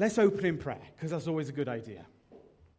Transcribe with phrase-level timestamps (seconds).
[0.00, 2.06] Let's open in prayer, because that's always a good idea.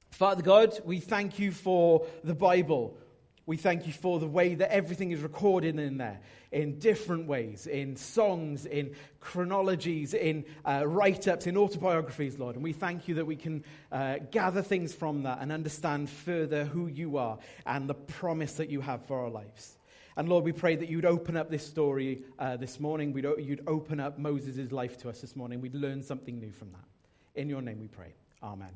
[0.09, 2.97] Father God, we thank you for the Bible.
[3.45, 6.19] We thank you for the way that everything is recorded in there
[6.51, 12.55] in different ways, in songs, in chronologies, in uh, write ups, in autobiographies, Lord.
[12.55, 16.65] And we thank you that we can uh, gather things from that and understand further
[16.65, 19.77] who you are and the promise that you have for our lives.
[20.17, 23.13] And Lord, we pray that you'd open up this story uh, this morning.
[23.13, 25.61] We'd, you'd open up Moses' life to us this morning.
[25.61, 26.90] We'd learn something new from that.
[27.35, 28.13] In your name we pray.
[28.43, 28.71] Amen.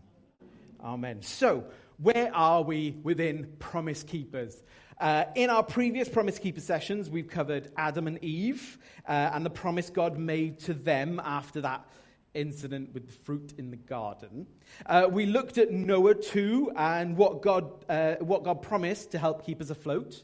[0.82, 1.22] Amen.
[1.22, 1.66] So,
[1.98, 4.64] where are we within Promise Keepers?
[4.98, 8.78] Uh, in our previous Promise Keeper sessions, we've covered Adam and Eve
[9.08, 11.86] uh, and the promise God made to them after that
[12.34, 14.48] incident with the fruit in the garden.
[14.86, 19.46] Uh, we looked at Noah too and what God, uh, what God promised to help
[19.46, 20.24] keep us afloat.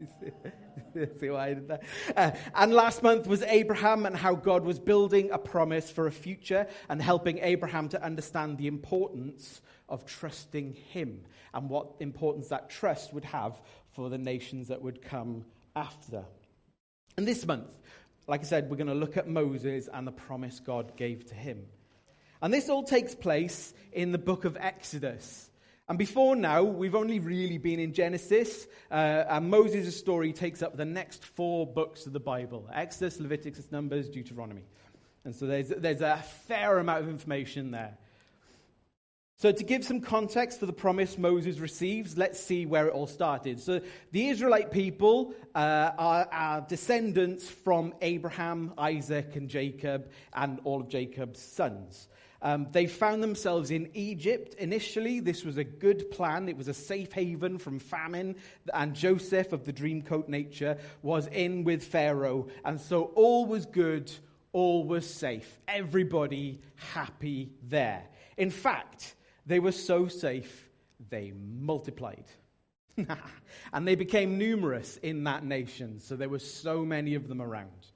[0.00, 1.70] See I did?
[2.16, 6.12] Uh, and last month was Abraham and how God was building a promise for a
[6.12, 12.70] future and helping Abraham to understand the importance of trusting him and what importance that
[12.70, 13.60] trust would have
[13.92, 15.44] for the nations that would come
[15.74, 16.24] after.
[17.16, 17.70] And this month,
[18.28, 21.34] like I said, we're going to look at Moses and the promise God gave to
[21.34, 21.64] him.
[22.40, 25.47] And this all takes place in the book of Exodus.
[25.88, 30.76] And before now, we've only really been in Genesis, uh, and Moses' story takes up
[30.76, 34.64] the next four books of the Bible Exodus, Leviticus, Numbers, Deuteronomy.
[35.24, 37.96] And so there's, there's a fair amount of information there.
[39.40, 43.06] So, to give some context for the promise Moses receives, let's see where it all
[43.06, 43.60] started.
[43.60, 43.80] So,
[44.10, 50.88] the Israelite people uh, are, are descendants from Abraham, Isaac, and Jacob, and all of
[50.88, 52.08] Jacob's sons.
[52.40, 55.20] Um, they found themselves in Egypt initially.
[55.20, 56.48] This was a good plan.
[56.48, 58.36] It was a safe haven from famine.
[58.72, 62.46] And Joseph, of the dreamcoat nature, was in with Pharaoh.
[62.64, 64.10] And so all was good,
[64.52, 65.58] all was safe.
[65.66, 68.04] Everybody happy there.
[68.36, 69.16] In fact,
[69.46, 70.68] they were so safe,
[71.10, 72.26] they multiplied.
[73.72, 75.98] and they became numerous in that nation.
[76.00, 77.86] So there were so many of them around.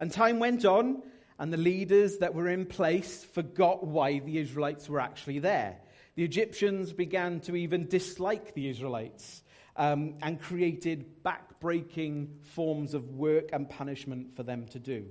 [0.00, 1.02] And time went on
[1.38, 5.78] and the leaders that were in place forgot why the Israelites were actually there.
[6.14, 9.42] The Egyptians began to even dislike the Israelites
[9.76, 15.06] um, and created back-breaking forms of work and punishment for them to do.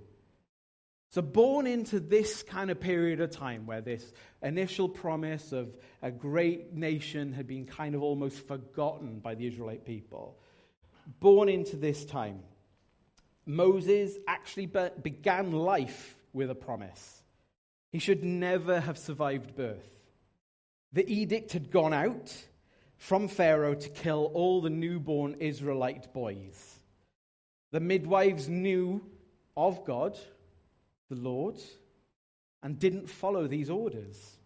[1.09, 6.09] So, born into this kind of period of time where this initial promise of a
[6.09, 10.39] great nation had been kind of almost forgotten by the Israelite people,
[11.19, 12.39] born into this time,
[13.45, 17.21] Moses actually be- began life with a promise.
[17.91, 19.89] He should never have survived birth.
[20.93, 22.35] The edict had gone out
[22.97, 26.79] from Pharaoh to kill all the newborn Israelite boys.
[27.71, 29.03] The midwives knew
[29.57, 30.17] of God,
[31.09, 31.59] the Lord,
[32.61, 34.37] and didn't follow these orders.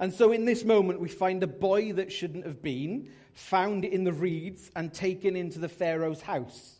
[0.00, 4.04] And so in this moment, we find a boy that shouldn't have been found in
[4.04, 6.73] the reeds and taken into the Pharaoh's house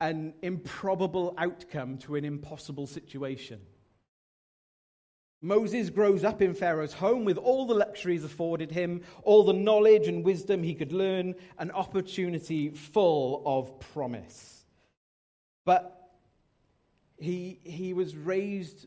[0.00, 3.60] an improbable outcome to an impossible situation.
[5.42, 10.06] Moses grows up in Pharaoh's home with all the luxuries afforded him, all the knowledge
[10.06, 14.64] and wisdom he could learn, an opportunity full of promise.
[15.64, 16.10] But
[17.16, 18.86] he, he was raised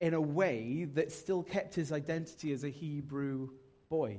[0.00, 3.50] in a way that still kept his identity as a Hebrew
[3.88, 4.18] boy.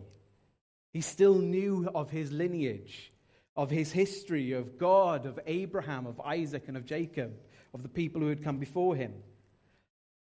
[0.93, 3.11] He still knew of his lineage
[3.57, 7.35] of his history of God, of Abraham, of Isaac, and of Jacob,
[7.73, 9.13] of the people who had come before him.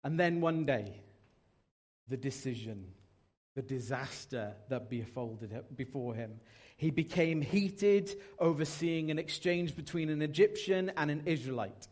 [0.03, 1.03] And then one day,
[2.09, 2.87] the decision,
[3.55, 6.41] the disaster that befolded before him.
[6.79, 11.89] He became heated overseeing an exchange between an Egyptian and an Israelite.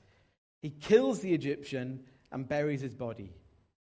[0.62, 3.32] He kills the Egyptian and buries his body,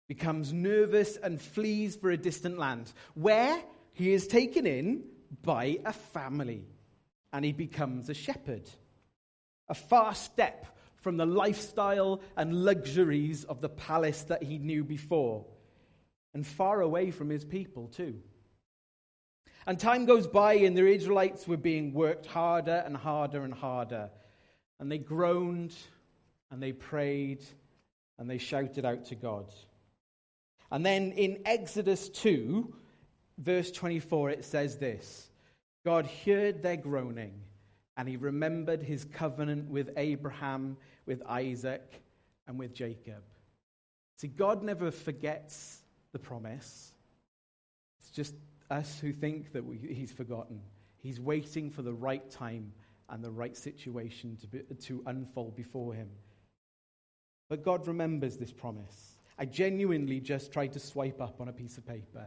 [0.09, 3.61] becomes nervous and flees for a distant land, where
[3.95, 5.03] he is taken in
[5.43, 6.67] by a family
[7.33, 8.69] and he becomes a shepherd.
[9.69, 10.67] A far step
[10.97, 15.45] from the lifestyle and luxuries of the palace that he knew before,
[16.35, 18.21] and far away from his people, too.
[19.67, 24.11] And time goes by, and the Israelites were being worked harder and harder and harder.
[24.81, 25.75] And they groaned,
[26.51, 27.43] and they prayed,
[28.19, 29.53] and they shouted out to God.
[30.71, 32.75] And then in Exodus 2,
[33.39, 35.29] verse 24, it says this
[35.85, 37.35] God heard their groaning,
[37.97, 40.77] and he remembered his covenant with Abraham,
[41.07, 42.03] with Isaac,
[42.47, 43.23] and with Jacob.
[44.17, 46.93] See, God never forgets the promise.
[48.01, 48.35] It's just
[48.71, 50.61] us who think that we, he's forgotten.
[50.99, 52.73] He's waiting for the right time
[53.09, 56.09] and the right situation to, be, to unfold before him.
[57.49, 59.17] But God remembers this promise.
[59.39, 62.27] I genuinely just tried to swipe up on a piece of paper.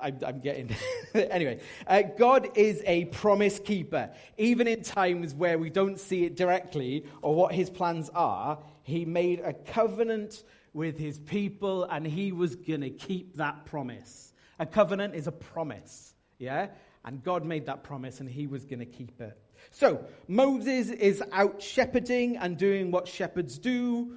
[0.00, 0.74] I, am getting.
[1.14, 4.10] anyway, uh, God is a promise keeper.
[4.36, 9.04] Even in times where we don't see it directly or what his plans are, he
[9.04, 10.42] made a covenant
[10.72, 14.32] with his people and he was going to keep that promise.
[14.58, 16.68] A covenant is a promise, yeah?
[17.04, 19.38] And God made that promise and he was going to keep it.
[19.70, 24.16] So, Moses is out shepherding and doing what shepherds do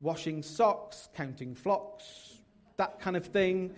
[0.00, 2.40] washing socks, counting flocks,
[2.76, 3.72] that kind of thing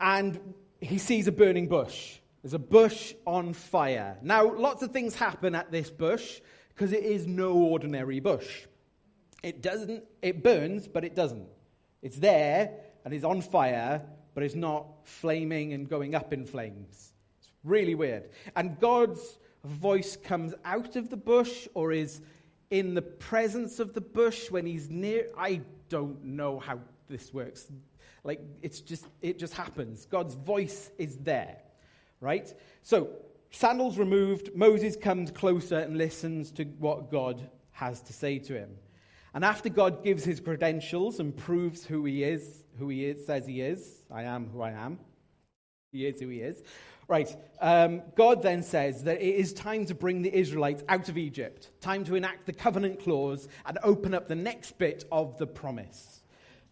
[0.00, 2.18] and he sees a burning bush.
[2.42, 4.18] There's a bush on fire.
[4.22, 8.66] Now, lots of things happen at this bush because it is no ordinary bush.
[9.42, 11.48] It doesn't, it burns, but it doesn't.
[12.02, 12.70] It's there
[13.04, 14.02] and it's on fire,
[14.34, 17.12] but it's not flaming and going up in flames.
[17.38, 18.28] It's really weird.
[18.56, 22.20] And God's voice comes out of the bush or is
[22.70, 25.28] in the presence of the bush when he's near.
[25.38, 27.70] I don't know how this works.
[28.24, 30.06] Like it's just it just happens.
[30.06, 31.58] God's voice is there.
[32.20, 32.52] Right?
[32.82, 33.10] So,
[33.50, 38.70] sandals removed, Moses comes closer and listens to what God has to say to him.
[39.34, 43.46] And after God gives his credentials and proves who he is, who he is, says
[43.46, 44.98] he is, I am who I am.
[45.92, 46.62] He is who he is.
[47.08, 47.36] Right.
[47.60, 51.70] Um, God then says that it is time to bring the Israelites out of Egypt,
[51.80, 56.22] time to enact the covenant clause and open up the next bit of the promise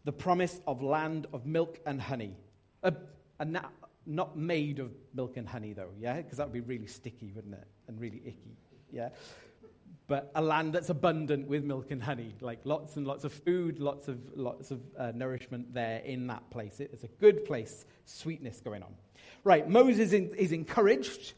[0.05, 2.37] the promise of land of milk and honey.
[2.83, 2.95] A,
[3.39, 3.69] a na-
[4.07, 6.17] not made of milk and honey, though, yeah?
[6.17, 7.67] Because that would be really sticky, wouldn't it?
[7.89, 8.57] And really icky,
[8.91, 9.11] yeah?
[10.09, 13.79] But a land that's abundant with milk and honey, like lots and lots of food,
[13.79, 16.81] lots of, lots of uh, nourishment there in that place.
[16.81, 18.95] It's a good place, sweetness going on.
[19.45, 21.35] Right, Moses in, is encouraged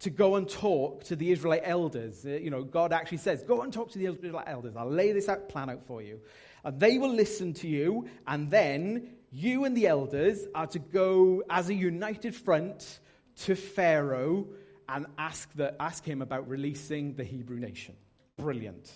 [0.00, 2.24] to go and talk to the Israelite elders.
[2.26, 4.76] Uh, you know, God actually says, Go and talk to the Israelite elders.
[4.76, 6.20] I'll lay this out, plan out for you
[6.66, 11.44] and they will listen to you, and then you and the elders are to go
[11.48, 12.98] as a united front
[13.36, 14.48] to Pharaoh
[14.88, 17.94] and ask, the, ask him about releasing the Hebrew nation.
[18.36, 18.90] Brilliant.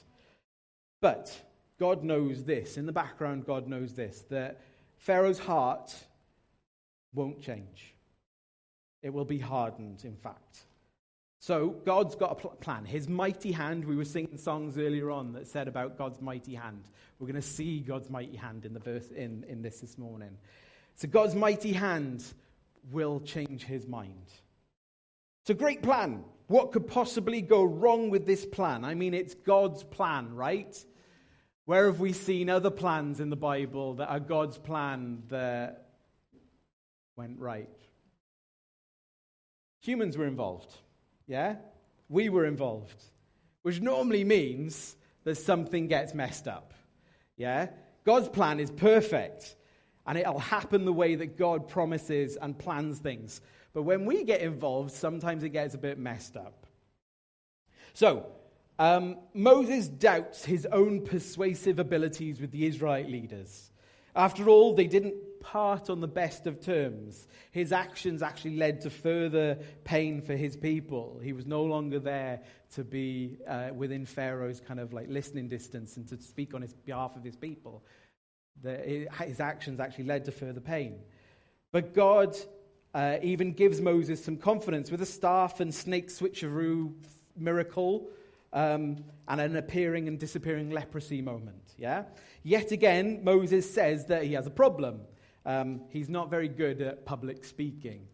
[1.00, 1.32] But
[1.78, 2.76] God knows this.
[2.76, 4.60] In the background, God knows this that
[4.98, 5.94] Pharaoh's heart
[7.14, 7.94] won't change.
[9.00, 10.64] It will be hardened, in fact.
[11.40, 12.84] So God's got a pl- plan.
[12.84, 16.84] His mighty hand, we were singing songs earlier on that said about God's mighty hand.
[17.18, 20.36] We're going to see God's mighty hand in, the verse, in, in this this morning.
[20.96, 22.22] So God's mighty hand
[22.92, 24.26] will change his mind.
[25.42, 26.24] It's a great plan.
[26.48, 28.84] What could possibly go wrong with this plan?
[28.84, 30.76] I mean, it's God's plan, right?
[31.64, 35.86] Where have we seen other plans in the Bible that are God's plan that
[37.16, 37.70] went right?
[39.80, 40.74] Humans were involved.
[41.30, 41.54] Yeah?
[42.08, 43.00] We were involved,
[43.62, 46.74] which normally means that something gets messed up.
[47.36, 47.68] Yeah?
[48.04, 49.54] God's plan is perfect,
[50.08, 53.40] and it'll happen the way that God promises and plans things.
[53.72, 56.66] But when we get involved, sometimes it gets a bit messed up.
[57.94, 58.26] So,
[58.80, 63.69] um, Moses doubts his own persuasive abilities with the Israelite leaders.
[64.14, 67.26] After all, they didn't part on the best of terms.
[67.50, 71.20] His actions actually led to further pain for his people.
[71.22, 72.40] He was no longer there
[72.74, 76.74] to be uh, within Pharaoh's kind of like listening distance and to speak on his
[76.74, 77.82] behalf of his people.
[78.62, 81.00] The, his actions actually led to further pain.
[81.72, 82.36] But God
[82.94, 86.92] uh, even gives Moses some confidence with a staff and snake switcheroo
[87.36, 88.10] miracle
[88.52, 91.74] um, and an appearing and disappearing leprosy moment.
[91.76, 92.04] Yeah?
[92.42, 95.00] Yet again, Moses says that he has a problem.
[95.46, 98.06] Um, he's not very good at public speaking.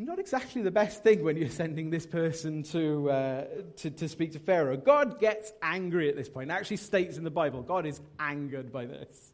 [0.00, 3.44] Not exactly the best thing when you're sending this person to, uh,
[3.78, 4.76] to, to speak to Pharaoh.
[4.76, 6.50] God gets angry at this point.
[6.50, 9.32] It actually states in the Bible, God is angered by this.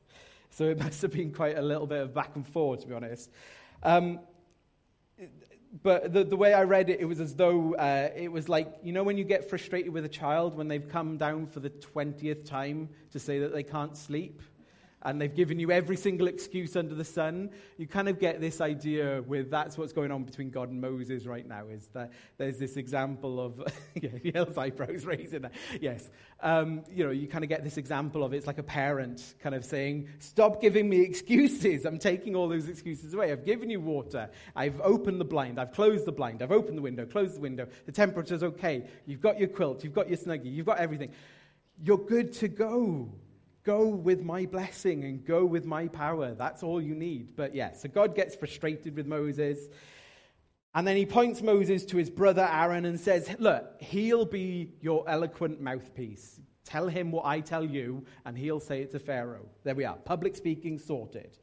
[0.48, 2.94] So it must have been quite a little bit of back and forth, to be
[2.94, 3.30] honest.
[3.82, 4.20] Um,
[5.82, 8.72] but the, the way I read it, it was as though uh, it was like,
[8.82, 11.70] you know, when you get frustrated with a child when they've come down for the
[11.70, 14.40] 20th time to say that they can't sleep?
[15.04, 17.50] And they've given you every single excuse under the sun.
[17.76, 21.26] You kind of get this idea with that's what's going on between God and Moses
[21.26, 21.66] right now.
[21.68, 23.62] Is that there's this example of
[23.94, 25.42] Yael's eyebrows raising.
[25.42, 25.52] That.
[25.80, 26.08] Yes,
[26.40, 29.54] um, you know, you kind of get this example of it's like a parent kind
[29.54, 31.84] of saying, "Stop giving me excuses.
[31.84, 33.30] I'm taking all those excuses away.
[33.30, 34.30] I've given you water.
[34.56, 35.60] I've opened the blind.
[35.60, 36.42] I've closed the blind.
[36.42, 37.04] I've opened the window.
[37.04, 37.66] Closed the window.
[37.84, 38.86] The temperature's okay.
[39.04, 39.84] You've got your quilt.
[39.84, 40.52] You've got your snuggie.
[40.52, 41.10] You've got everything.
[41.82, 43.10] You're good to go."
[43.64, 46.34] Go with my blessing and go with my power.
[46.34, 47.34] That's all you need.
[47.34, 49.68] But yeah, so God gets frustrated with Moses.
[50.74, 55.08] And then he points Moses to his brother Aaron and says, Look, he'll be your
[55.08, 56.40] eloquent mouthpiece.
[56.64, 59.46] Tell him what I tell you, and he'll say it to Pharaoh.
[59.62, 59.96] There we are.
[59.96, 61.38] Public speaking sorted.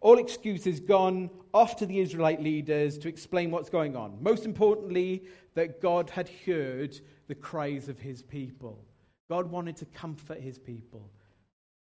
[0.00, 4.16] All excuses gone, off to the Israelite leaders to explain what's going on.
[4.22, 8.82] Most importantly, that God had heard the cries of his people.
[9.28, 11.10] God wanted to comfort his people,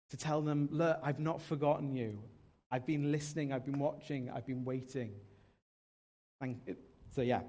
[0.10, 2.20] to tell them, Look, I've not forgotten you.
[2.72, 5.12] I've been listening, I've been watching, I've been waiting.
[7.12, 7.41] So, yeah.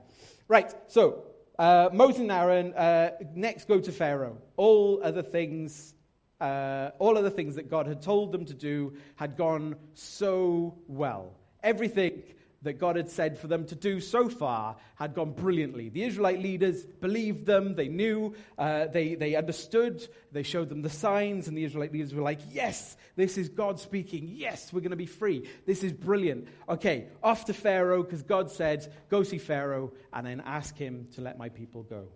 [0.49, 1.25] Right, so
[1.59, 4.39] uh, Moses and Aaron uh, next go to Pharaoh.
[4.57, 5.95] All other things,
[6.41, 11.35] uh, all other things that God had told them to do had gone so well.
[11.63, 12.23] Everything
[12.63, 15.89] that God had said for them to do so far had gone brilliantly.
[15.89, 20.91] The Israelite leaders believed them, they knew, uh, they, they understood, they showed them the
[20.91, 24.29] signs, and the Israelite leaders were like, Yes, this is God speaking.
[24.31, 25.49] Yes, we're going to be free.
[25.65, 26.49] This is brilliant.
[26.69, 31.23] Okay, off to Pharaoh, because God said, Go see Pharaoh and then ask him to
[31.23, 32.09] let my people go.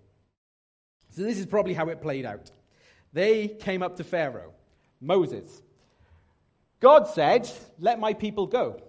[1.11, 2.51] So this is probably how it played out.
[3.15, 4.53] They came up to Pharaoh,
[5.01, 5.63] Moses.
[6.81, 8.83] God said, Let my people go.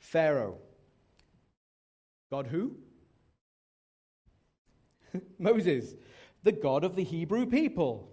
[0.00, 0.58] Pharaoh.
[2.30, 2.76] God who?
[5.38, 5.94] Moses,
[6.42, 8.10] the God of the Hebrew people.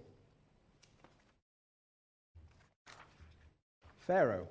[3.98, 4.48] Pharaoh.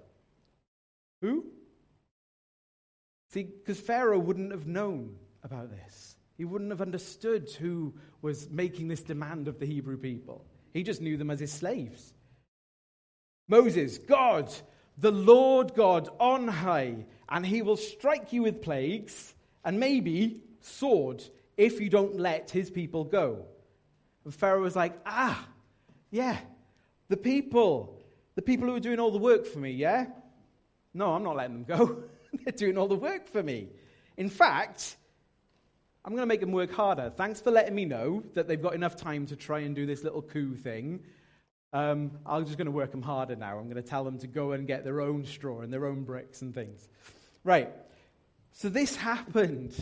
[1.21, 1.45] Who?
[3.29, 6.15] See, because Pharaoh wouldn't have known about this.
[6.37, 10.45] He wouldn't have understood who was making this demand of the Hebrew people.
[10.73, 12.13] He just knew them as his slaves.
[13.47, 14.53] Moses, God,
[14.97, 21.23] the Lord God on high, and he will strike you with plagues and maybe sword
[21.57, 23.45] if you don't let his people go.
[24.23, 25.47] And Pharaoh was like, ah,
[26.11, 26.37] yeah,
[27.09, 27.99] the people,
[28.35, 30.07] the people who are doing all the work for me, yeah?
[30.93, 32.03] No, I'm not letting them go.
[32.43, 33.69] They're doing all the work for me.
[34.17, 34.97] In fact,
[36.03, 37.11] I'm going to make them work harder.
[37.15, 40.03] Thanks for letting me know that they've got enough time to try and do this
[40.03, 41.01] little coup thing.
[41.73, 43.57] Um, I'm just going to work them harder now.
[43.57, 46.03] I'm going to tell them to go and get their own straw and their own
[46.03, 46.87] bricks and things.
[47.47, 47.73] Right.
[48.51, 49.73] So this happened.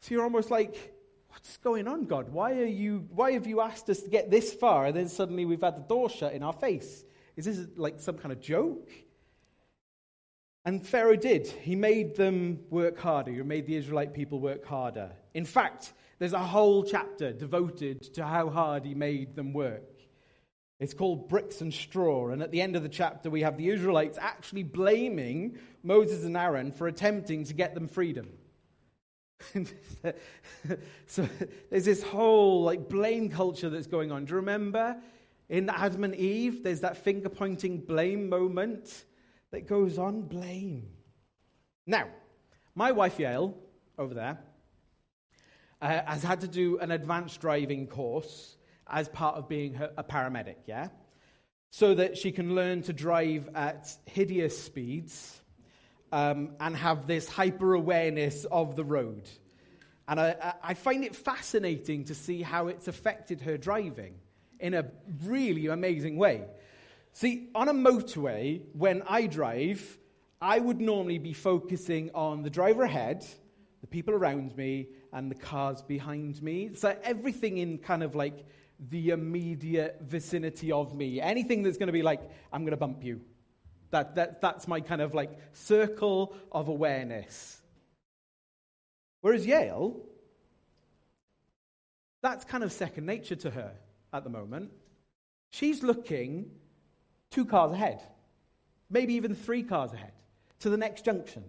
[0.00, 0.94] So you're almost like,
[1.30, 2.28] what's going on, God?
[2.28, 5.46] Why, are you, why have you asked us to get this far and then suddenly
[5.46, 7.02] we've had the door shut in our face?
[7.34, 8.90] Is this like some kind of joke?
[10.66, 11.46] And Pharaoh did.
[11.46, 13.32] He made them work harder.
[13.32, 15.12] He made the Israelite people work harder.
[15.32, 19.89] In fact, there's a whole chapter devoted to how hard he made them work.
[20.80, 22.30] It's called Bricks and Straw.
[22.30, 26.36] And at the end of the chapter, we have the Israelites actually blaming Moses and
[26.36, 28.30] Aaron for attempting to get them freedom.
[31.06, 31.28] so
[31.70, 34.24] there's this whole like blame culture that's going on.
[34.24, 34.96] Do you remember
[35.50, 39.04] in Adam and Eve, there's that finger pointing blame moment
[39.50, 40.22] that goes on?
[40.22, 40.88] Blame.
[41.86, 42.08] Now,
[42.74, 43.54] my wife Yael,
[43.98, 44.38] over there,
[45.82, 48.56] uh, has had to do an advanced driving course
[48.90, 50.88] as part of being a paramedic, yeah?
[51.70, 55.40] So that she can learn to drive at hideous speeds
[56.12, 59.28] um, and have this hyper awareness of the road.
[60.08, 64.14] And I, I find it fascinating to see how it's affected her driving
[64.58, 64.86] in a
[65.24, 66.44] really amazing way.
[67.12, 69.98] See, on a motorway, when I drive,
[70.40, 73.24] I would normally be focusing on the driver ahead,
[73.80, 76.70] the people around me, and the cars behind me.
[76.74, 78.44] So everything in kind of like
[78.88, 81.20] the immediate vicinity of me.
[81.20, 82.20] Anything that's going to be like,
[82.52, 83.20] I'm going to bump you.
[83.90, 87.60] That, that, that's my kind of like circle of awareness.
[89.20, 89.96] Whereas Yael,
[92.22, 93.72] that's kind of second nature to her
[94.12, 94.70] at the moment.
[95.50, 96.50] She's looking
[97.30, 98.00] two cars ahead,
[98.88, 100.12] maybe even three cars ahead,
[100.60, 101.44] to the next junction.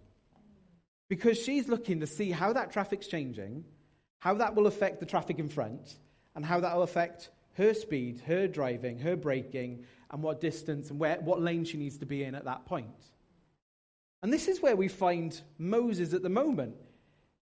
[1.07, 3.65] Because she's looking to see how that traffic's changing,
[4.19, 5.97] how that will affect the traffic in front,
[6.35, 10.99] and how that will affect her speed, her driving, her braking, and what distance and
[10.99, 13.09] where, what lane she needs to be in at that point.
[14.23, 16.75] And this is where we find Moses at the moment.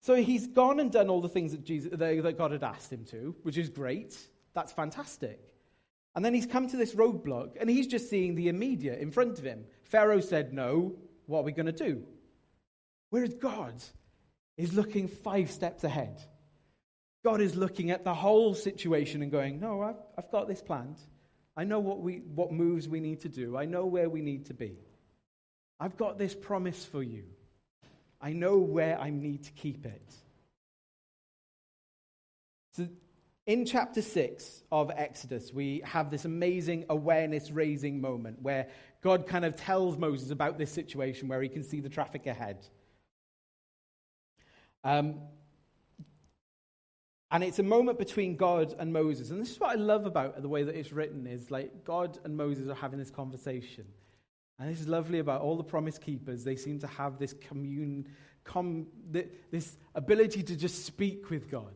[0.01, 3.05] So he's gone and done all the things that, Jesus, that God had asked him
[3.05, 4.17] to, which is great.
[4.53, 5.39] That's fantastic.
[6.15, 9.39] And then he's come to this roadblock, and he's just seeing the immediate in front
[9.39, 9.65] of him.
[9.83, 12.03] Pharaoh said, No, what are we going to do?
[13.09, 13.81] Whereas God
[14.57, 16.21] is looking five steps ahead.
[17.23, 20.99] God is looking at the whole situation and going, No, I've, I've got this planned.
[21.55, 23.55] I know what, we, what moves we need to do.
[23.55, 24.77] I know where we need to be.
[25.79, 27.23] I've got this promise for you.
[28.19, 30.15] I know where I need to keep it.
[32.71, 32.87] So,
[33.45, 38.67] in chapter 6 of Exodus, we have this amazing awareness raising moment where
[39.01, 42.65] God kind of tells Moses about this situation where he can see the traffic ahead.
[44.85, 45.15] Um,
[47.33, 49.31] And it's a moment between God and Moses.
[49.31, 52.19] And this is what I love about the way that it's written is like God
[52.23, 53.85] and Moses are having this conversation.
[54.59, 56.43] And this is lovely about all the promise keepers.
[56.43, 58.07] They seem to have this commune,
[58.43, 58.85] com,
[59.49, 61.73] this ability to just speak with God.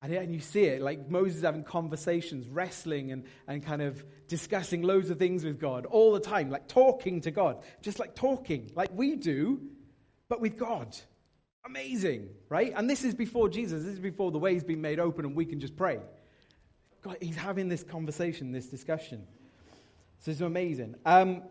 [0.00, 4.82] And, and you see it, like Moses having conversations, wrestling and, and kind of discussing
[4.82, 8.70] loads of things with God all the time, like talking to God, just like talking,
[8.76, 9.62] like we do,
[10.28, 10.96] but with God.
[11.64, 12.72] Amazing, right?
[12.76, 13.84] And this is before Jesus.
[13.84, 16.00] This is before the way's been made open and we can just pray.
[17.02, 19.26] God, he's having this conversation, this discussion.
[20.20, 20.96] So is amazing.
[21.04, 21.42] Um,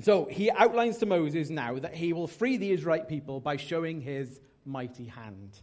[0.00, 4.00] so he outlines to Moses now that he will free the Israelite people by showing
[4.00, 5.58] his mighty hand.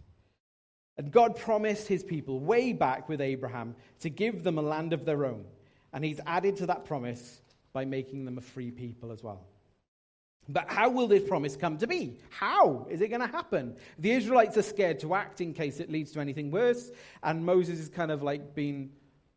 [0.98, 5.06] And God promised his people way back with Abraham to give them a land of
[5.06, 5.46] their own.
[5.94, 7.42] And he's added to that promise
[7.74, 9.48] by making them a free people as well.
[10.52, 12.18] But how will this promise come to be?
[12.32, 13.76] How is it going to happen?
[14.00, 16.90] The Israelites are scared to act in case it leads to anything worse,
[17.22, 18.90] and Moses is kind of like being,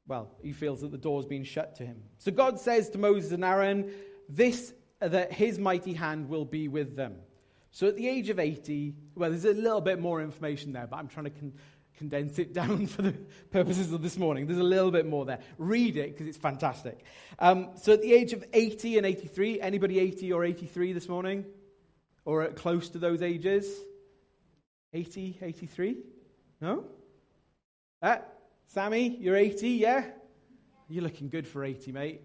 [0.07, 1.99] well, he feels that the door's been shut to him.
[2.17, 3.93] So God says to Moses and Aaron,
[4.27, 7.17] this, that his mighty hand will be with them.
[7.73, 10.97] So at the age of 80, well, there's a little bit more information there, but
[10.97, 11.53] I'm trying to con-
[12.03, 13.13] condense it down for the
[13.53, 14.47] purposes of this morning.
[14.47, 15.39] There's a little bit more there.
[15.57, 17.05] Read it because it's fantastic.
[17.39, 21.45] Um, so at the age of 80 and 83, anybody 80 or 83 this morning?
[22.25, 23.67] Or close to those ages?
[24.93, 25.97] 80, 83?
[26.61, 26.85] No?
[28.01, 28.19] Uh,
[28.67, 30.05] Sammy, you're 80, yeah?
[30.89, 32.21] You're looking good for 80, mate.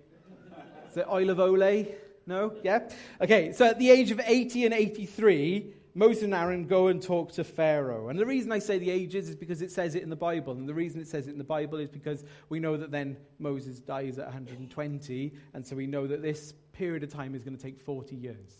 [0.89, 1.93] Is it Oil of Olay?
[2.25, 2.53] No?
[2.63, 2.89] Yeah?
[3.21, 7.31] Okay, so at the age of 80 and 83, Moses and Aaron go and talk
[7.31, 8.09] to Pharaoh.
[8.09, 10.53] And the reason I say the ages is because it says it in the Bible.
[10.53, 13.17] And the reason it says it in the Bible is because we know that then
[13.39, 15.33] Moses dies at 120.
[15.55, 18.53] And so we know that this period of time is going to take 40 years.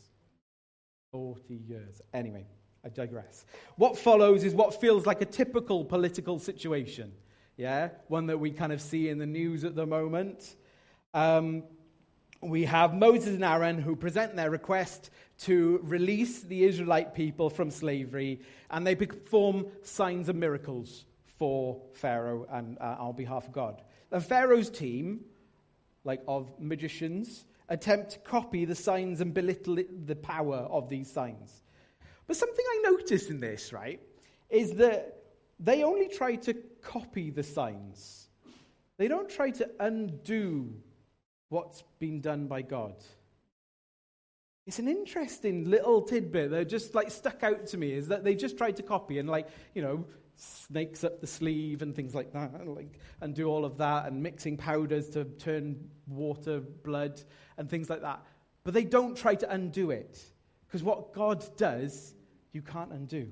[1.11, 2.01] 40 years.
[2.11, 2.47] Anyway,
[2.83, 3.45] I digress.
[3.75, 7.11] What follows is what feels like a typical political situation.
[7.55, 7.89] Yeah?
[8.07, 10.55] One that we kind of see in the news at the moment.
[11.13, 11.65] Um,
[12.49, 15.09] we have Moses and Aaron who present their request
[15.39, 21.05] to release the Israelite people from slavery, and they perform signs and miracles
[21.37, 23.81] for Pharaoh and uh, on behalf of God.
[24.11, 25.21] And Pharaoh's team,
[26.03, 31.63] like of magicians, attempt to copy the signs and belittle the power of these signs.
[32.25, 33.99] But something I notice in this, right,
[34.49, 35.23] is that
[35.59, 38.29] they only try to copy the signs.
[38.97, 40.73] They don't try to undo
[41.49, 42.95] what's been done by God.
[44.65, 48.35] It's an interesting little tidbit that just like stuck out to me is that they
[48.35, 50.05] just tried to copy and like, you know,
[50.35, 54.05] snakes up the sleeve and things like that, and, like, and do all of that,
[54.05, 57.19] and mixing powders to turn water blood
[57.57, 58.23] and things like that.
[58.63, 60.21] But they don't try to undo it
[60.67, 62.13] because what God does,
[62.51, 63.31] you can't undo.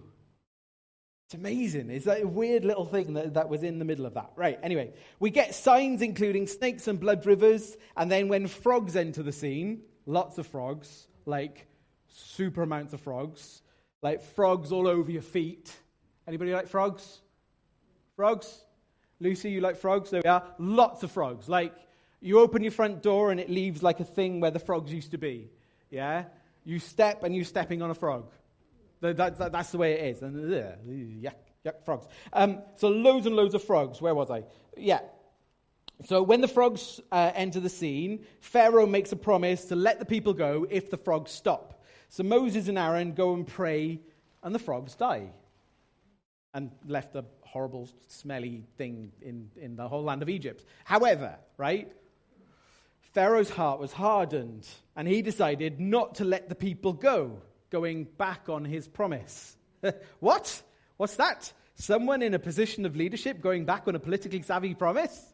[1.25, 1.89] It's amazing.
[1.89, 4.31] It's that weird little thing that, that was in the middle of that.
[4.35, 9.23] Right, anyway, we get signs including snakes and blood rivers, and then when frogs enter
[9.23, 11.65] the scene, lots of frogs, like
[12.07, 13.63] super amounts of frogs,
[14.03, 15.75] like frogs all over your feet.
[16.27, 17.21] Anybody like frogs?
[18.15, 18.63] Frogs?
[19.19, 20.11] Lucy, you like frogs?
[20.11, 20.43] There we are.
[20.59, 21.49] Lots of frogs.
[21.49, 21.73] Like
[22.21, 25.11] you open your front door and it leaves like a thing where the frogs used
[25.11, 25.49] to be.
[25.89, 26.25] Yeah?
[26.63, 28.29] You step and you're stepping on a frog.
[29.13, 30.21] That, that, that's the way it is.
[30.21, 32.07] And uh, yuck, yuck, frogs.
[32.33, 34.01] Um, so loads and loads of frogs.
[34.01, 34.43] Where was I?
[34.77, 34.99] Yeah.
[36.03, 40.05] So when the frogs uh, enter the scene, Pharaoh makes a promise to let the
[40.05, 41.83] people go if the frogs stop.
[42.09, 44.01] So Moses and Aaron go and pray,
[44.43, 45.29] and the frogs die.
[46.53, 50.65] And left a horrible, smelly thing in, in the whole land of Egypt.
[50.83, 51.91] However, right,
[53.13, 57.41] Pharaoh's heart was hardened, and he decided not to let the people go
[57.75, 59.57] going back on his promise.
[60.21, 60.61] what?
[60.95, 61.51] What's that?
[61.75, 65.33] Someone in a position of leadership going back on a politically savvy promise?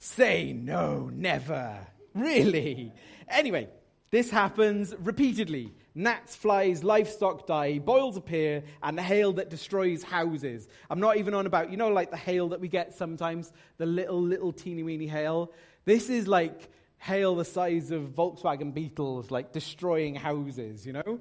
[0.00, 1.86] Say no, never.
[2.12, 2.92] Really?
[3.28, 3.68] Anyway,
[4.10, 5.72] this happens repeatedly.
[5.94, 10.66] Gnats, flies, livestock die, boils appear, and the hail that destroys houses.
[10.90, 13.86] I'm not even on about, you know, like the hail that we get sometimes, the
[13.86, 15.52] little, little teeny weeny hail.
[15.84, 16.68] This is like
[16.98, 21.20] hail the size of Volkswagen Beetles, like destroying houses, you know?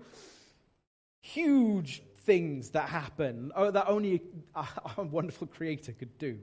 [1.22, 4.22] Huge things that happen oh, that only
[4.54, 4.66] a,
[4.98, 6.40] a wonderful creator could do.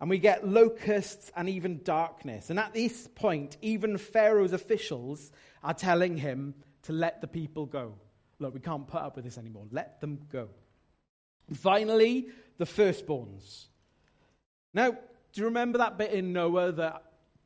[0.00, 2.50] And we get locusts and even darkness.
[2.50, 7.94] And at this point, even Pharaoh's officials are telling him to let the people go.
[8.38, 9.64] Look, we can't put up with this anymore.
[9.70, 10.48] Let them go.
[11.54, 13.66] Finally, the firstborns.
[14.72, 17.02] Now, do you remember that bit in Noah that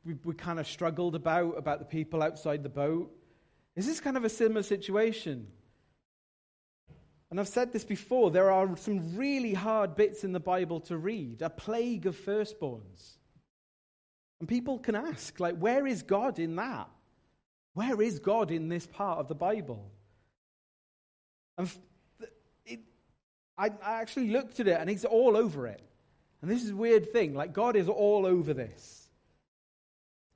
[0.09, 3.11] we, we kind of struggled about, about the people outside the boat.
[3.75, 5.47] Is this kind of a similar situation?
[7.29, 10.97] And I've said this before, there are some really hard bits in the Bible to
[10.97, 13.17] read, a plague of firstborns.
[14.39, 16.89] And people can ask, like, where is God in that?
[17.75, 19.91] Where is God in this part of the Bible?
[21.55, 21.69] And
[22.65, 22.79] it,
[23.55, 25.83] I, I actually looked at it and he's all over it.
[26.41, 28.98] And this is a weird thing, like, God is all over this.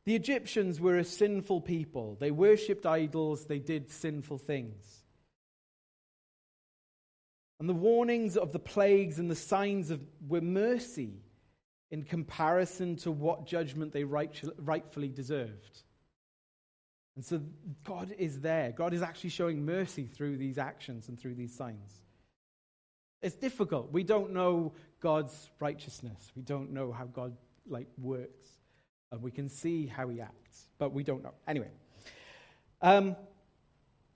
[0.06, 2.18] The Egyptians were a sinful people.
[2.20, 5.04] They worshipped idols, they did sinful things.
[7.60, 11.22] And the warnings of the plagues and the signs of, were mercy
[11.92, 15.84] in comparison to what judgment they right, rightfully deserved.
[17.16, 17.42] And so
[17.84, 18.72] God is there.
[18.72, 22.02] God is actually showing mercy through these actions and through these signs.
[23.22, 23.94] It's difficult.
[23.94, 26.32] We don't know God's righteousness.
[26.36, 28.46] We don't know how God like works.
[29.14, 31.36] And we can see how he acts, but we don't know.
[31.48, 31.70] Anyway.
[32.82, 33.16] Um,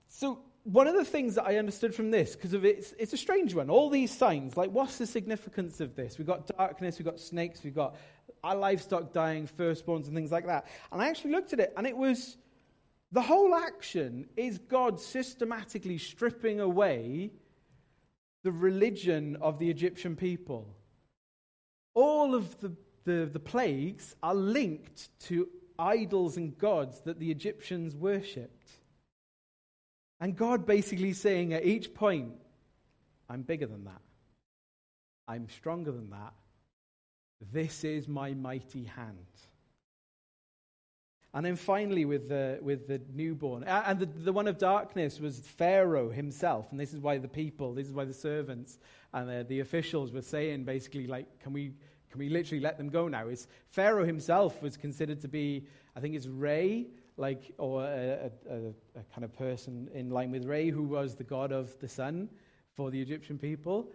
[0.08, 3.16] so one of the things that I understood from this, because of it's, it's a
[3.16, 3.70] strange one.
[3.70, 6.18] All these signs, like, what's the significance of this?
[6.18, 7.94] We've got darkness, we've got snakes, we've got
[8.42, 10.66] our livestock dying, firstborns, and things like that.
[10.90, 12.36] And I actually looked at it, and it was
[13.12, 17.30] the whole action is God systematically stripping away
[18.42, 20.74] the religion of the Egyptian people.
[21.94, 22.72] All of the,
[23.08, 25.48] the, the plagues are linked to
[25.78, 28.70] idols and gods that the Egyptians worshipped.
[30.20, 32.32] And God basically saying at each point,
[33.30, 34.02] I'm bigger than that.
[35.26, 36.34] I'm stronger than that.
[37.50, 39.16] This is my mighty hand.
[41.32, 45.38] And then finally, with the, with the newborn, and the, the one of darkness was
[45.40, 46.66] Pharaoh himself.
[46.72, 48.78] And this is why the people, this is why the servants
[49.14, 51.72] and the, the officials were saying basically, like, can we,
[52.10, 53.28] can we literally let them go now?
[53.28, 55.66] Is Pharaoh himself was considered to be,
[55.96, 58.56] I think it's Re, like, or a, a,
[58.98, 62.28] a, kind of person in line with Re, who was the god of the sun
[62.74, 63.90] for the Egyptian people.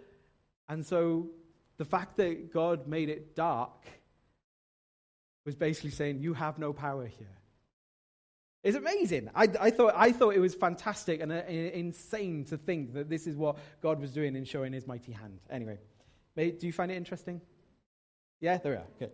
[0.70, 1.30] And so
[1.78, 3.86] the fact that God made it dark
[5.46, 7.38] was basically saying, You have no power here.
[8.64, 9.30] It's amazing.
[9.36, 13.28] I, I, thought, I thought it was fantastic and uh, insane to think that this
[13.28, 15.40] is what God was doing in showing his mighty hand.
[15.50, 15.80] Anyway,
[16.38, 17.42] do you find it interesting?
[18.44, 19.10] Yeah, there we are.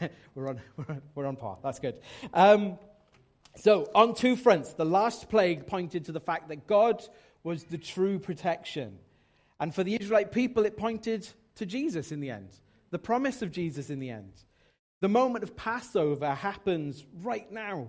[0.00, 0.10] Good.
[0.36, 0.60] we're, on,
[1.16, 1.58] we're, on, par.
[1.64, 1.96] That's good.
[2.32, 2.78] Um,
[3.56, 7.02] so, on two fronts, the last plague pointed to the fact that God
[7.42, 8.96] was the true protection.
[9.58, 12.50] And for the Israelite people, it pointed to Jesus in the end,
[12.90, 14.44] the promise of Jesus in the end.
[15.00, 17.88] The moment of Passover happens right now.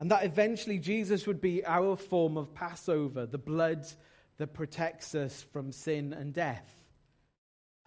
[0.00, 3.86] And that eventually Jesus would be our form of Passover, the blood
[4.38, 6.79] that protects us from sin and death.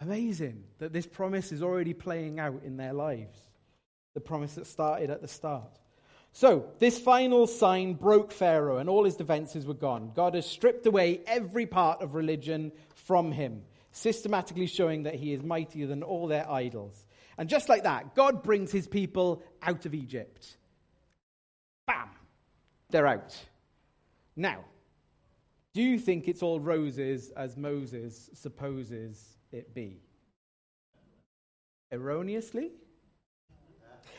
[0.00, 3.38] Amazing that this promise is already playing out in their lives.
[4.14, 5.78] The promise that started at the start.
[6.32, 10.10] So, this final sign broke Pharaoh, and all his defenses were gone.
[10.16, 13.62] God has stripped away every part of religion from him,
[13.92, 17.06] systematically showing that he is mightier than all their idols.
[17.38, 20.56] And just like that, God brings his people out of Egypt.
[21.86, 22.08] Bam!
[22.90, 23.36] They're out.
[24.34, 24.64] Now,
[25.72, 30.02] do you think it's all roses as Moses supposes it be?
[31.92, 32.72] Erroneously?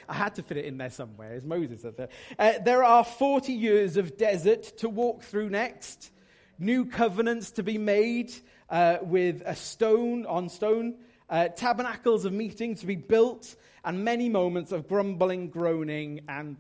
[0.08, 2.10] I had to fit it in there somewhere, as Moses there.
[2.38, 6.12] Uh, there are 40 years of desert to walk through next,
[6.60, 8.32] new covenants to be made
[8.70, 10.96] uh, with a stone on stone
[11.30, 16.56] uh, tabernacles of meeting to be built, and many moments of grumbling, groaning, and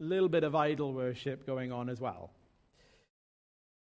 [0.00, 2.30] a little bit of idol worship going on as well.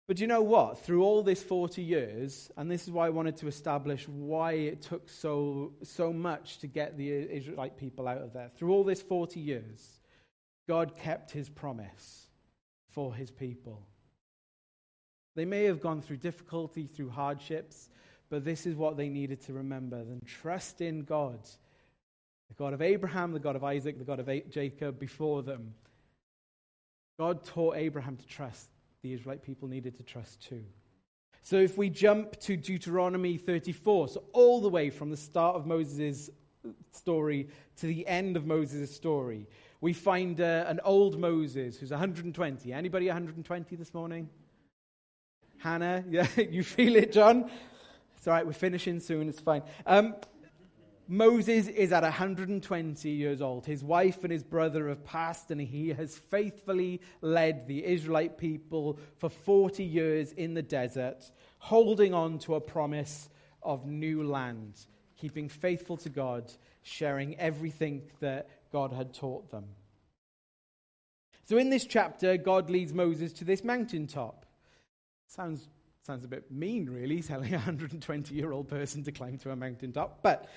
[0.09, 0.79] But you know what?
[0.79, 4.81] Through all this 40 years, and this is why I wanted to establish why it
[4.81, 8.49] took so, so much to get the Israelite people out of there.
[8.57, 9.99] Through all this 40 years,
[10.67, 12.25] God kept his promise
[12.89, 13.85] for his people.
[15.35, 17.91] They may have gone through difficulty, through hardships,
[18.31, 20.03] but this is what they needed to remember.
[20.03, 21.37] Then trust in God,
[22.47, 25.75] the God of Abraham, the God of Isaac, the God of Jacob before them.
[27.19, 28.71] God taught Abraham to trust.
[29.01, 30.63] The Israelite people needed to trust too.
[31.41, 35.65] So if we jump to Deuteronomy 34, so all the way from the start of
[35.65, 36.29] Moses'
[36.91, 37.47] story
[37.77, 39.47] to the end of Moses' story,
[39.81, 42.73] we find uh, an old Moses who's 120.
[42.73, 44.29] Anybody 120 this morning?
[45.59, 47.49] Hannah, yeah, you feel it, John?
[48.17, 49.63] It's all right, we're finishing soon, it's fine.
[49.85, 50.15] Um,
[51.11, 53.65] Moses is at 120 years old.
[53.65, 58.99] His wife and his brother have passed, and he has faithfully led the Israelite people
[59.17, 63.27] for 40 years in the desert, holding on to a promise
[63.63, 64.75] of new land,
[65.17, 66.53] keeping faithful to God,
[66.83, 69.65] sharing everything that God had taught them.
[71.45, 74.45] So, in this chapter, God leads Moses to this mountaintop.
[75.25, 75.67] Sounds
[76.09, 79.55] Sounds a bit mean, really, telling a 120 year old person to climb to a
[79.55, 80.23] mountaintop.
[80.23, 80.49] But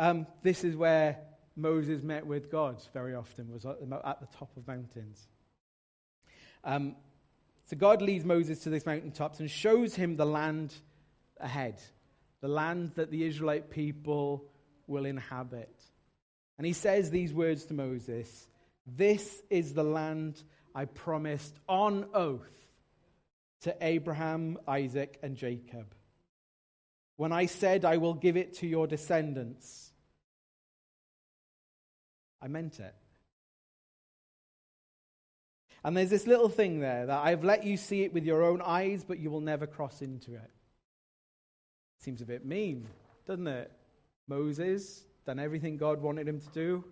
[0.00, 1.18] um, this is where
[1.54, 5.28] Moses met with God very often, was at the top of mountains.
[6.64, 6.96] Um,
[7.66, 10.74] so God leads Moses to these mountaintops and shows him the land
[11.38, 11.82] ahead,
[12.40, 14.46] the land that the Israelite people
[14.86, 15.74] will inhabit.
[16.56, 18.48] And he says these words to Moses
[18.86, 20.42] This is the land
[20.74, 22.50] I promised on oath
[23.62, 25.94] to Abraham, Isaac, and Jacob.
[27.20, 29.89] When I said I will give it to your descendants,
[32.42, 32.94] I meant it.
[35.82, 38.60] And there's this little thing there that I've let you see it with your own
[38.60, 40.50] eyes, but you will never cross into it.
[42.00, 42.86] Seems a bit mean,
[43.26, 43.70] doesn't it?
[44.28, 46.84] Moses done everything God wanted him to do,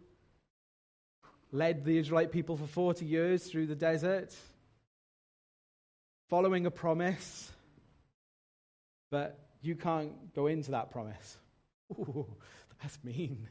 [1.53, 4.35] led the Israelite people for 40 years through the desert,
[6.29, 7.51] following a promise,
[9.11, 11.37] but you can't go into that promise.
[11.93, 12.27] Ooh,
[12.83, 13.49] that's mean.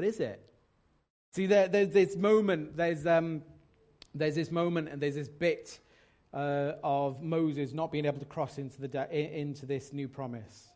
[0.00, 0.40] But is it?
[1.34, 3.42] See, there, there's this moment, there's, um,
[4.14, 5.78] there's this moment and there's this bit
[6.32, 10.68] uh, of Moses not being able to cross into, the de- into this new promise.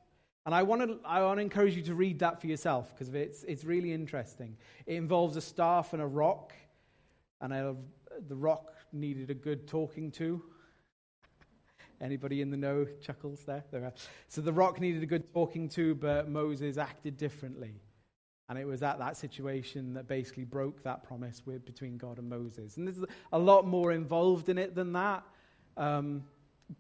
[0.45, 3.15] And I want to I want to encourage you to read that for yourself because
[3.15, 4.59] it's, it's really interesting.
[4.85, 6.53] It involves a staff and a rock,
[7.41, 7.79] and
[8.29, 10.43] the rock needed a good talking to.
[11.99, 13.65] Anybody in the know chuckles there?
[13.71, 13.91] there
[14.29, 17.81] so the rock needed a good talking to, but Moses acted differently.
[18.49, 22.29] And it was at that situation that basically broke that promise with, between God and
[22.29, 22.77] Moses.
[22.77, 25.23] And there's a lot more involved in it than that.
[25.77, 26.25] Um,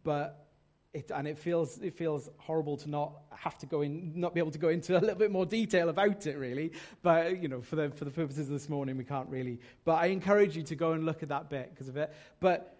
[0.02, 0.46] but
[0.92, 4.40] it, and it feels, it feels horrible to not have to go in, not be
[4.40, 6.72] able to go into a little bit more detail about it, really.
[7.02, 9.58] But, you know, for the, for the purposes of this morning, we can't really.
[9.84, 12.14] But I encourage you to go and look at that bit because of it.
[12.40, 12.78] But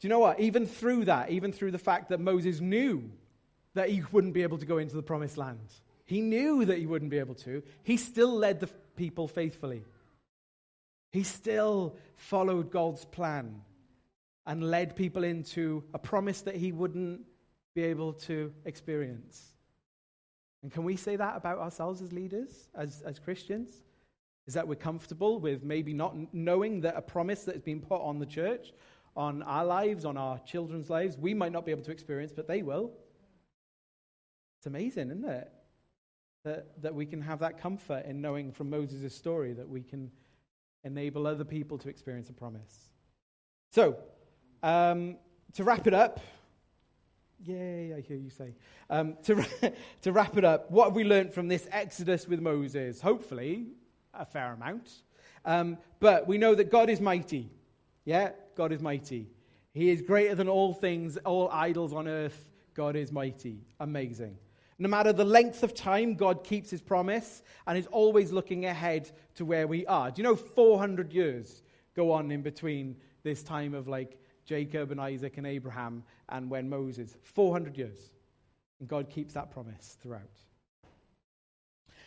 [0.00, 0.40] do you know what?
[0.40, 3.10] Even through that, even through the fact that Moses knew
[3.74, 5.72] that he wouldn't be able to go into the promised land,
[6.04, 9.84] he knew that he wouldn't be able to, he still led the people faithfully.
[11.10, 13.62] He still followed God's plan
[14.46, 17.20] and led people into a promise that he wouldn't
[17.74, 19.52] be able to experience.
[20.62, 23.70] And can we say that about ourselves as leaders, as, as Christians?
[24.46, 28.00] Is that we're comfortable with maybe not knowing that a promise that has been put
[28.00, 28.72] on the church,
[29.16, 32.48] on our lives, on our children's lives, we might not be able to experience, but
[32.48, 32.92] they will?
[34.58, 35.52] It's amazing, isn't it?
[36.44, 40.10] That, that we can have that comfort in knowing from Moses' story that we can
[40.82, 42.90] enable other people to experience a promise.
[43.70, 43.96] So,
[44.62, 45.18] um,
[45.52, 46.18] to wrap it up,
[47.44, 48.54] Yay, I hear you say.
[48.88, 49.44] Um, to,
[50.02, 53.00] to wrap it up, what have we learned from this Exodus with Moses?
[53.00, 53.66] Hopefully,
[54.14, 54.90] a fair amount.
[55.44, 57.50] Um, but we know that God is mighty.
[58.04, 59.28] Yeah, God is mighty.
[59.72, 62.48] He is greater than all things, all idols on earth.
[62.74, 63.58] God is mighty.
[63.80, 64.36] Amazing.
[64.82, 69.08] No matter the length of time, God keeps his promise and is always looking ahead
[69.36, 70.10] to where we are.
[70.10, 71.62] Do you know 400 years
[71.94, 76.68] go on in between this time of like Jacob and Isaac and Abraham and when
[76.68, 77.16] Moses.
[77.22, 78.10] 400 years.
[78.80, 80.22] And God keeps that promise throughout.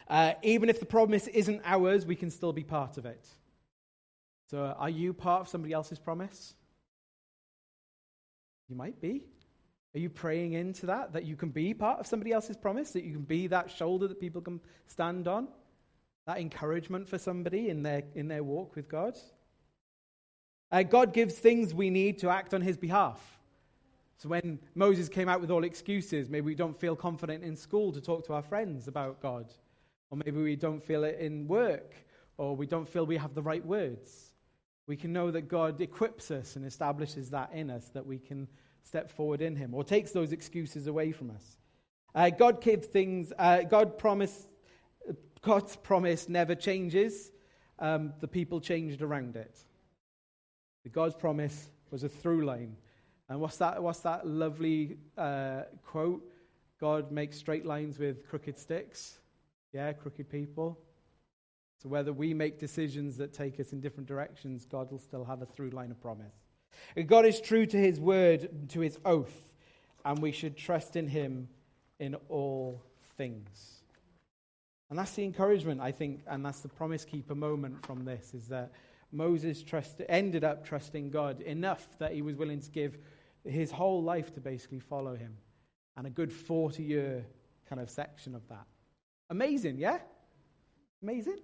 [0.10, 3.26] Uh, even if the promise isn't ours, we can still be part of it.
[4.52, 6.56] So, are you part of somebody else's promise?
[8.68, 9.28] You might be.
[9.96, 11.14] Are you praying into that?
[11.14, 12.92] That you can be part of somebody else's promise?
[12.92, 15.48] That you can be that shoulder that people can stand on?
[16.28, 19.18] That encouragement for somebody in their, in their walk with God?
[20.70, 23.40] Uh, God gives things we need to act on his behalf.
[24.18, 27.94] So when Moses came out with all excuses, maybe we don't feel confident in school
[27.94, 29.54] to talk to our friends about God.
[30.10, 31.94] Or maybe we don't feel it in work,
[32.38, 34.34] or we don't feel we have the right words.
[34.88, 38.48] We can know that God equips us and establishes that in us, that we can
[38.86, 41.58] step forward in Him, or takes those excuses away from us.
[42.14, 44.48] Uh, God gives things, uh, God promise,
[45.42, 47.32] God's promise never changes.
[47.78, 49.58] Um, the people changed around it.
[50.92, 52.78] God's promise was a through line.
[53.28, 56.32] And what's that, what's that lovely uh, quote?
[56.80, 59.20] God makes straight lines with crooked sticks.
[59.74, 60.80] Yeah, crooked people.
[61.82, 65.42] So whether we make decisions that take us in different directions, God will still have
[65.42, 66.45] a through line of promise.
[67.06, 69.54] God is true to his word, to his oath,
[70.04, 71.48] and we should trust in him
[72.00, 72.82] in all
[73.18, 73.82] things.
[74.90, 78.48] And that's the encouragement, I think, and that's the promise keeper moment from this, is
[78.50, 78.72] that
[79.12, 82.98] Moses trust, ended up trusting God enough that he was willing to give
[83.44, 85.38] his whole life to basically follow him.
[85.98, 87.26] And a good 40 year
[87.68, 88.66] kind of section of that.
[89.30, 90.00] Amazing, yeah?
[91.02, 91.40] Amazing?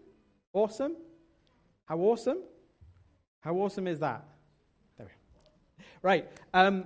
[0.53, 0.95] Awesome?
[1.85, 2.39] How awesome?
[3.39, 4.23] How awesome is that?
[6.03, 6.27] Right.
[6.53, 6.79] Um,